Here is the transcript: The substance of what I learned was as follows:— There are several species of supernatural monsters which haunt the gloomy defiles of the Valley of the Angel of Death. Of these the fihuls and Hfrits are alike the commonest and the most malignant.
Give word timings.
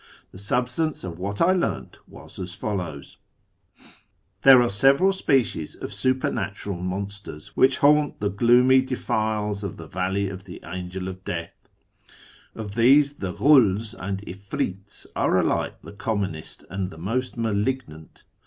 The 0.31 0.39
substance 0.39 1.03
of 1.03 1.19
what 1.19 1.41
I 1.41 1.51
learned 1.51 1.99
was 2.07 2.39
as 2.39 2.55
follows:— 2.55 3.17
There 4.41 4.59
are 4.63 4.67
several 4.67 5.13
species 5.13 5.75
of 5.75 5.93
supernatural 5.93 6.77
monsters 6.81 7.55
which 7.55 7.77
haunt 7.77 8.19
the 8.19 8.31
gloomy 8.31 8.81
defiles 8.81 9.63
of 9.63 9.77
the 9.77 9.85
Valley 9.85 10.27
of 10.27 10.45
the 10.45 10.59
Angel 10.65 11.07
of 11.07 11.23
Death. 11.23 11.53
Of 12.55 12.73
these 12.73 13.13
the 13.17 13.31
fihuls 13.31 13.93
and 13.93 14.23
Hfrits 14.23 15.05
are 15.15 15.37
alike 15.39 15.79
the 15.83 15.93
commonest 15.93 16.63
and 16.71 16.89
the 16.89 16.97
most 16.97 17.37
malignant. 17.37 18.23